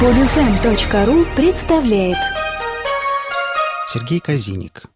[0.00, 2.18] Подфм.ру представляет
[3.86, 4.86] Сергей Казиник.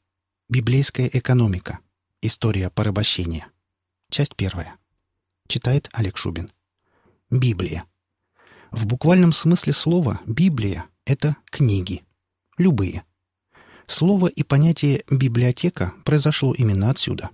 [0.48, 1.78] Библейская экономика.
[2.20, 3.46] История порабощения.
[4.10, 4.74] Часть первая.
[5.46, 6.50] Читает Олег Шубин.
[7.30, 7.84] Библия.
[8.72, 12.02] В буквальном смысле слова «Библия»— это книги.
[12.58, 13.04] Любые.
[13.86, 17.30] Слово и понятие «библиотека» произошло именно отсюда.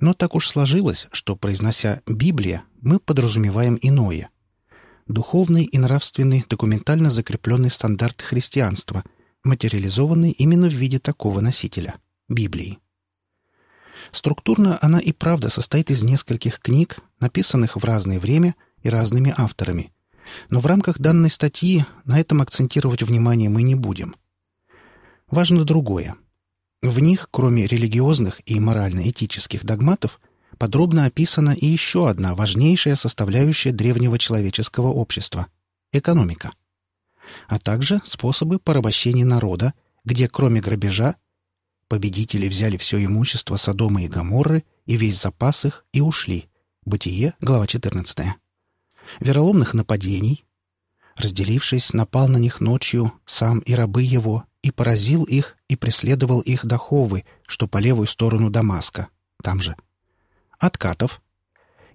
[0.00, 4.30] Но так уж сложилось, что, произнося «Библия», мы подразумеваем иное—
[5.06, 9.04] духовный и нравственный документально закрепленный стандарт христианства,
[9.44, 11.96] материализованный именно в виде такого носителя–
[12.28, 12.78] Библии.
[14.10, 19.92] Структурно она и правда состоит из нескольких книг, написанных в разное время и разными авторами.
[20.50, 24.16] Но в рамках данной статьи на этом акцентировать внимание мы не будем.
[25.30, 26.16] Важно другое.
[26.82, 30.20] В них, кроме религиозных и морально-этических догматов–
[30.62, 35.48] подробно описана и еще одна важнейшая составляющая древнего человеческого общества–
[35.92, 36.52] экономика,
[37.48, 41.16] а также способы порабощения народа, где кроме грабежа
[41.88, 46.48] победители взяли все имущество Содома и Гоморры и весь запас их и ушли.
[46.84, 48.18] Бытие, глава 14.
[49.18, 50.44] Вероломных нападений.
[51.16, 56.64] Разделившись, напал на них ночью сам и рабы его, и поразил их, и преследовал их
[56.64, 59.08] до Ховы, что по левую сторону Дамаска,
[59.42, 59.74] там же–
[60.62, 61.20] откатов.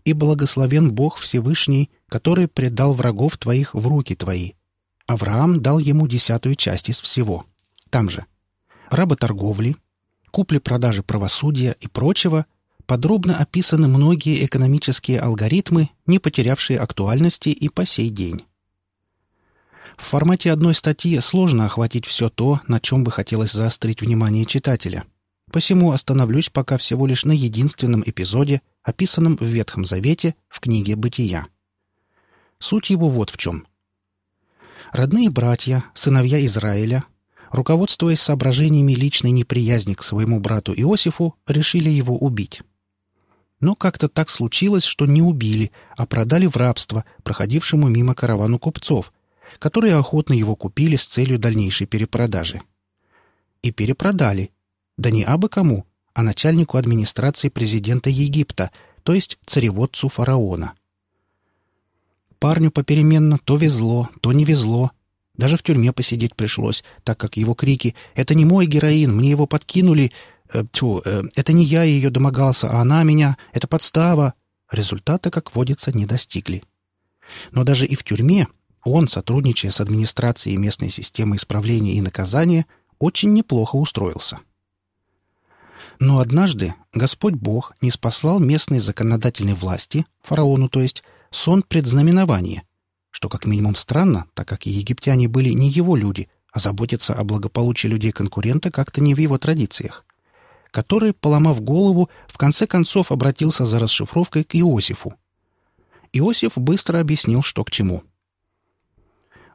[0.04, 4.54] И благословен Бог Всевышний, который предал врагов твоих в руки твои.
[5.06, 7.46] Авраам дал ему десятую часть из всего.
[7.90, 8.26] Там же.
[8.90, 9.76] Работорговли,
[10.32, 12.46] купли-продажи правосудия и прочего
[12.86, 18.46] подробно описаны многие экономические алгоритмы, не потерявшие актуальности и по сей день.
[19.98, 25.06] В формате одной статьи сложно охватить все то, на чем бы хотелось заострить внимание читателя–
[25.52, 31.48] Посему остановлюсь пока всего лишь на единственном эпизоде, описанном в Ветхом Завете в книге «Бытия».
[32.60, 33.68] Суть его вот в чем.
[34.92, 37.06] Родные братья, сыновья Израиля,
[37.52, 42.62] руководствуясь соображениями личной неприязни к своему брату Иосифу, решили его убить.
[43.60, 49.14] Но как-то так случилось, что не убили, а продали в рабство проходившему мимо каравану купцов,
[49.60, 52.62] которые охотно его купили с целью дальнейшей перепродажи.
[53.62, 54.52] И перепродали,
[54.98, 58.72] да не абы кому, а начальнику администрации президента Египта,
[59.04, 60.74] то есть цареводцу фараона.
[62.40, 64.92] Парню попеременно то везло, то не везло.
[65.36, 69.46] Даже в тюрьме посидеть пришлось, так как его крики «Это не мой героин, мне его
[69.46, 70.12] подкинули»,
[70.52, 74.34] э, тьфу, э, «Это не я ее домогался, а она меня, это подстава»,
[74.72, 76.64] результата, как водится, не достигли.
[77.52, 78.48] Но даже и в тюрьме
[78.84, 82.66] он, сотрудничая с администрацией местной системы исправления и наказания,
[83.00, 84.40] очень неплохо устроился.
[86.00, 92.64] Но однажды Господь Бог не спаслал местной законодательной власти, фараону то есть, сон предзнаменования,
[93.12, 97.88] что как минимум странно, так как египтяне были не его люди, а заботиться о благополучии
[97.88, 100.06] людей-конкурента как-то не в его традициях,
[100.72, 105.14] который, поломав голову, в конце концов обратился за расшифровкой к Иосифу.
[106.14, 108.04] Иосиф быстро объяснил, что к чему.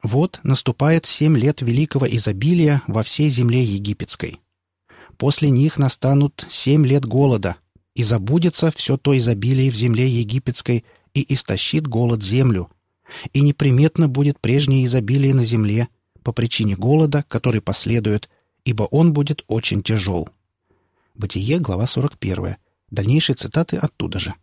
[0.02, 4.41] Вот наступает семь лет великого изобилия во всей земле египетской.
[5.16, 7.56] После них настанут семь лет голода,
[7.94, 10.84] и забудется все то изобилие в земле египетской,
[11.14, 12.70] и истощит голод землю.
[13.32, 15.88] И неприметно будет прежнее изобилие на земле
[16.22, 18.30] по причине голода, который последует,
[18.64, 20.28] ибо он будет очень тяжел.
[21.14, 22.56] Бытие, глава 41.
[22.90, 24.34] Дальнейшие цитаты оттуда же.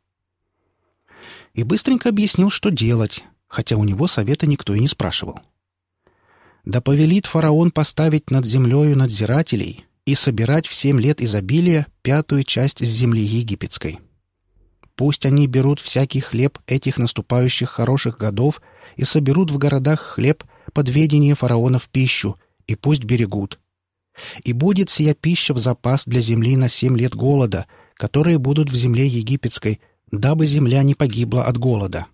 [1.53, 5.40] И быстренько объяснил, что делать, хотя у него совета никто и не спрашивал.
[6.66, 12.83] «Да повелит фараон поставить над землею надзирателей, и собирать в семь лет изобилия пятую часть
[12.83, 13.99] с земли египетской.
[14.95, 18.59] Пусть они берут всякий хлеб этих наступающих хороших годов
[18.95, 20.43] и соберут в городах хлеб
[20.73, 23.59] под ведение фараона в пищу, и пусть берегут.
[24.43, 28.75] И будет сия пища в запас для земли на семь лет голода, которые будут в
[28.75, 29.79] земле египетской,
[30.11, 32.07] дабы земля не погибла от голода.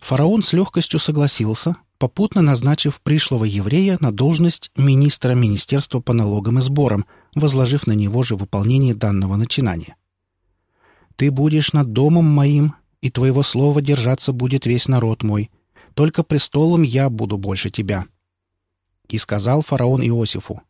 [0.00, 6.60] Фараон с легкостью согласился, попутно назначив пришлого еврея на должность министра Министерства по налогам и
[6.60, 7.06] сборам,
[7.36, 9.94] возложив на него же выполнение данного начинания.
[11.14, 15.52] «Ты будешь над домом моим, и твоего слова держаться будет весь народ мой.
[15.94, 18.06] Только престолом я буду больше тебя».
[19.08, 20.60] И сказал фараон Иосифу,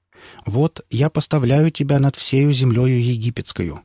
[0.44, 3.80] «Вот я поставляю тебя над всею землею египетскую».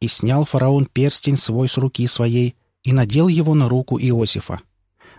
[0.00, 4.60] И снял фараон перстень свой с руки своей и надел его на руку Иосифа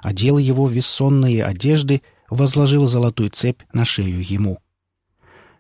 [0.05, 4.59] одел его в вессонные одежды, возложил золотую цепь на шею ему.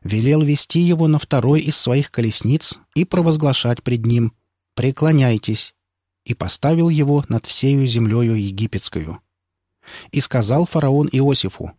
[0.03, 4.33] Велел вести его на второй из своих колесниц и провозглашать пред ним
[4.75, 5.73] «Преклоняйтесь!»
[6.25, 9.19] и поставил его над всею землею египетскую.
[10.11, 11.71] И сказал фараон Иосифу,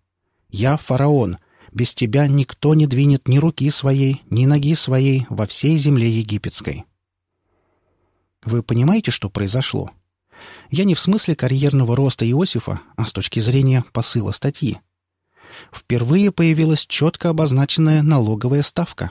[0.50, 1.38] «Я фараон,
[1.72, 6.84] без тебя никто не двинет ни руки своей, ни ноги своей во всей земле египетской».
[8.44, 9.90] Вы понимаете, что произошло?
[10.71, 14.79] Я не в смысле карьерного роста Иосифа, а с точки зрения посыла статьи.
[15.73, 19.11] Впервые появилась четко обозначенная налоговая ставка.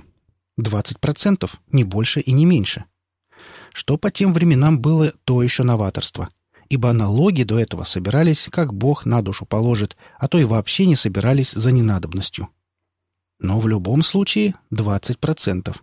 [0.60, 2.86] 20%, не больше и не меньше.
[3.74, 6.30] Что по тем временам было то еще новаторство–
[6.70, 10.96] ибо налоги до этого собирались, как Бог на душу положит, а то и вообще не
[10.96, 12.50] собирались за ненадобностью.
[13.40, 15.76] Но в любом случае 20%.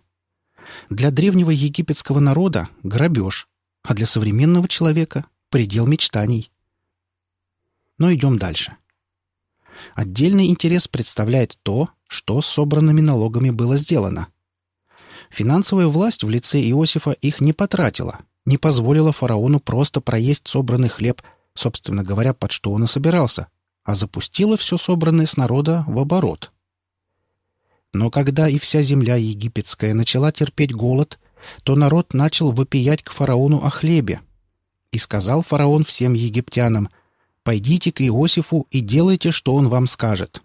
[0.89, 3.47] Для древнего египетского народа– грабеж,
[3.83, 6.51] а для современного человека– предел мечтаний.
[7.97, 8.75] Но идем дальше.
[9.95, 14.27] Отдельный интерес представляет то, что с собранными налогами было сделано.
[15.29, 21.21] Финансовая власть в лице Иосифа их не потратила– не позволила фараону просто проесть собранный хлеб,
[21.53, 23.47] собственно говоря, под что он и собирался,
[23.83, 26.51] а запустила все собранное с народа в оборот.
[27.93, 31.19] Но когда и вся земля египетская начала терпеть голод,
[31.63, 34.21] то народ начал вопиять к фараону о хлебе.
[34.93, 36.87] И сказал фараон всем египтянам,
[37.41, 40.43] «Пойдите к Иосифу и делайте, что он вам скажет».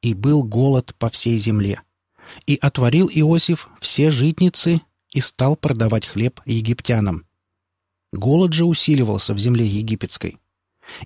[0.00, 1.82] И был голод по всей земле.
[2.46, 7.26] И отворил Иосиф все житницы и стал продавать хлеб египтянам.
[8.12, 10.38] Голод же усиливался в земле египетской.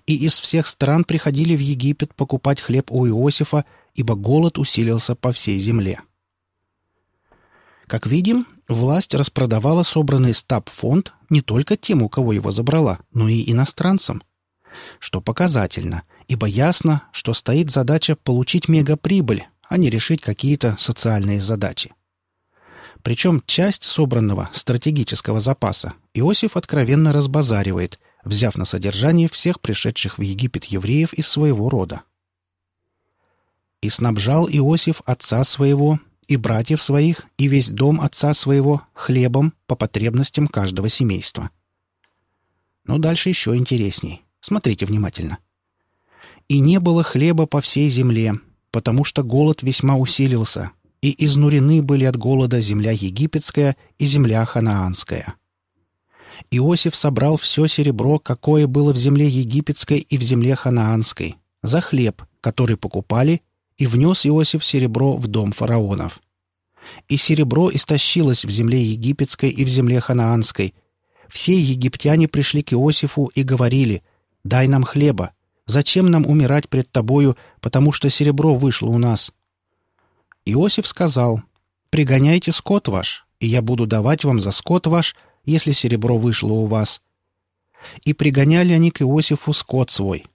[0.05, 3.65] И из всех стран приходили в Египет покупать хлеб у Иосифа,
[3.95, 6.01] ибо голод усилился по всей земле.
[7.87, 13.49] Как видим, власть распродавала собранный стаб-фонд не только тем, у кого его забрала, но и
[13.51, 14.21] иностранцам.
[14.99, 21.93] Что показательно, ибо ясно, что стоит задача получить мегаприбыль, а не решить какие-то социальные задачи.
[23.01, 30.65] Причем часть собранного стратегического запаса Иосиф откровенно разбазаривает, взяв на содержание всех пришедших в Египет
[30.65, 32.01] евреев из своего рода.
[33.81, 39.75] «И снабжал Иосиф отца своего, и братьев своих, и весь дом отца своего хлебом по
[39.75, 41.49] потребностям каждого семейства».
[42.85, 44.23] Но дальше еще интересней.
[44.41, 45.37] Смотрите внимательно.
[46.49, 48.35] «И не было хлеба по всей земле,
[48.71, 50.71] потому что голод весьма усилился,
[51.01, 55.35] и изнурены были от голода земля египетская и земля ханаанская.
[56.49, 62.23] Иосиф собрал все серебро, какое было в земле египетской и в земле ханаанской, за хлеб,
[62.41, 63.41] который покупали,
[63.77, 66.21] и внес Иосиф серебро в дом фараонов.
[67.07, 70.73] И серебро истощилось в земле египетской и в земле ханаанской.
[71.29, 74.03] Все египтяне пришли к Иосифу и говорили,
[74.43, 75.31] «Дай нам хлеба.
[75.65, 79.31] Зачем нам умирать пред тобою, потому что серебро вышло у нас?»
[80.45, 81.41] Иосиф сказал,
[81.89, 85.15] «Пригоняйте скот ваш, и я буду давать вам за скот ваш,
[85.45, 87.01] если серебро вышло у вас».
[88.03, 90.25] И пригоняли они к Иосифу скот свой,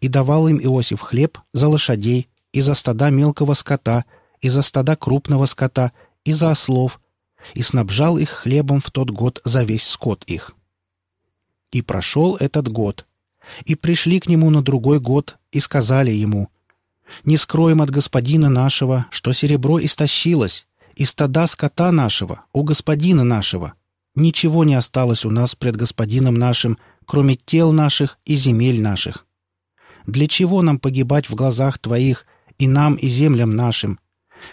[0.00, 4.06] и давал им Иосиф хлеб за лошадей, и за стада мелкого скота,
[4.40, 5.92] и за стада крупного скота,
[6.24, 7.00] и за ослов,
[7.52, 10.54] и снабжал их хлебом в тот год за весь скот их.
[11.70, 13.04] И прошел этот год,
[13.66, 16.48] и пришли к нему на другой год, и сказали ему,
[17.24, 23.74] не скроем от господина нашего, что серебро истощилось, и стада скота нашего у господина нашего.
[24.14, 29.26] Ничего не осталось у нас пред господином нашим, кроме тел наших и земель наших.
[30.06, 32.24] Для чего нам погибать в глазах твоих,
[32.58, 33.98] и нам, и землям нашим?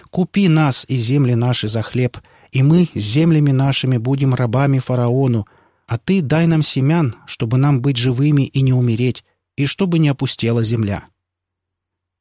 [0.10, 2.18] Купи нас и земли наши за хлеб,
[2.52, 5.48] и мы с землями нашими будем рабами фараону,
[5.88, 9.24] а ты дай нам семян, чтобы нам быть живыми и не умереть,
[9.56, 11.06] и чтобы не опустела земля».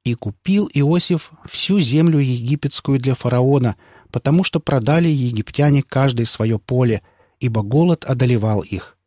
[0.04, 3.76] И купил Иосиф всю землю египетскую для фараона,
[4.10, 7.02] потому что продали египтяне каждое свое поле,
[7.38, 8.98] ибо голод одолевал их.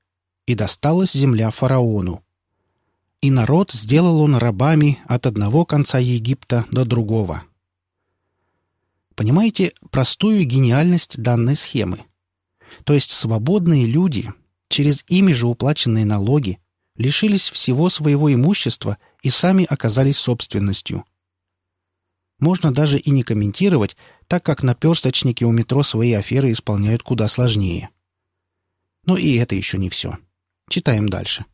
[0.46, 2.24] И досталась земля фараону.
[3.26, 7.42] И народ сделал он рабами от одного конца Египта до другого.
[9.16, 12.04] Понимаете простую гениальность данной схемы?
[12.84, 14.32] То есть свободные люди,
[14.70, 16.60] через ими же уплаченные налоги,
[16.98, 21.04] лишились всего своего имущества и сами оказались собственностью.
[22.38, 27.90] Можно даже и не комментировать, так как наперсточники у метро свои аферы исполняют куда сложнее.
[29.04, 30.20] Но и это еще не все.
[30.70, 31.46] Читаем дальше.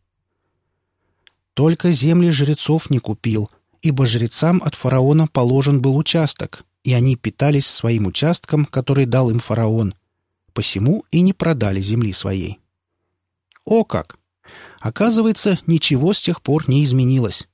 [1.54, 3.50] «Только земли жрецов не купил,
[3.82, 9.40] ибо жрецам от фараона положен был участок, и они питались своим участком, который дал им
[9.40, 9.94] фараон.
[10.54, 12.60] Посему и не продали земли своей».
[13.66, 14.18] О как!
[14.80, 17.48] Оказывается, ничего с тех пор не изменилось.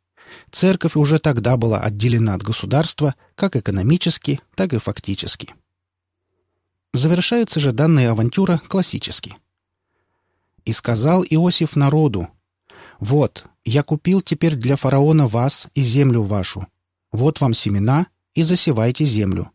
[0.51, 5.54] Церковь уже тогда была отделена от государства как экономически, так и фактически.
[6.94, 9.38] Завершается же данная авантюра классически.
[10.66, 12.30] «И сказал Иосиф народу,
[13.00, 16.68] «Вот, я купил теперь для фараона вас и землю вашу.
[17.12, 19.51] Вот вам семена, и засевайте землю.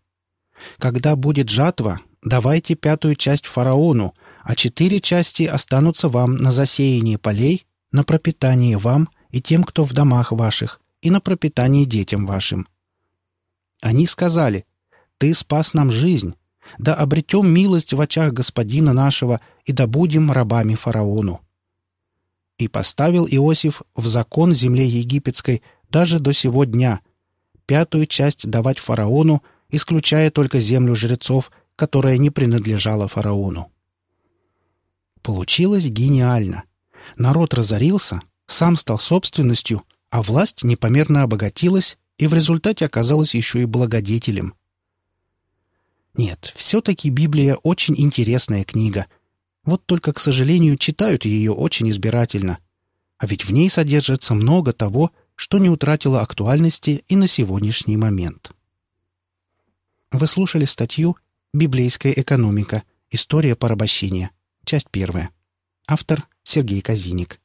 [0.79, 7.67] Когда будет жатва, давайте пятую часть фараону, а четыре части останутся вам на засеяние полей,
[7.93, 12.67] на пропитание вам и тем, кто в домах ваших, и на пропитание детям вашим».
[13.81, 14.65] Они сказали,
[15.19, 16.35] «Ты спас нам жизнь,
[16.79, 21.41] да обретем милость в очах господина нашего, и да будем рабами фараону».
[22.63, 27.01] И поставил Иосиф в закон земле египетской даже до сего дня,
[27.67, 33.73] пятую часть давать фараону, исключая только землю жрецов, которая не принадлежала фараону.
[35.23, 36.63] Получилось гениально.
[37.17, 43.65] Народ разорился, сам стал собственностью, а власть непомерно обогатилась и в результате оказалась еще и
[43.65, 44.55] благодетелем.
[46.15, 49.07] Нет, все-таки Библия очень интересная книга.
[49.65, 52.59] Вот только, к сожалению, читают ее очень избирательно.
[53.19, 58.53] А ведь в ней содержится много того, что не утратило актуальности и на сегодняшний момент.
[60.11, 61.17] Вы слушали статью
[61.55, 62.83] «Библейская экономика.
[63.11, 64.31] История порабощения».
[64.65, 65.31] Часть первая.
[65.87, 67.41] Автор Сергей Казиник.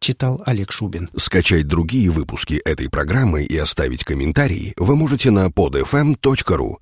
[0.00, 1.10] Читал Олег Шубин.
[1.16, 6.76] Скачать другие выпуски этой программы и оставить комментарии вы можете на podfm.ru.